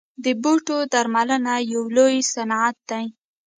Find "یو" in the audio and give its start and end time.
1.73-1.83